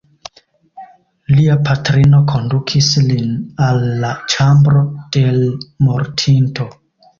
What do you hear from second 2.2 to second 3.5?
kondukis lin